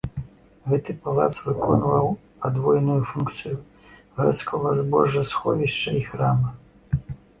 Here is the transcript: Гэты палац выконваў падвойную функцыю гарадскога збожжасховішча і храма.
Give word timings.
Гэты 0.69 0.93
палац 1.03 1.27
выконваў 1.47 2.07
падвойную 2.45 2.97
функцыю 3.11 3.55
гарадскога 4.17 4.69
збожжасховішча 4.81 5.89
і 6.01 6.05
храма. 6.11 6.49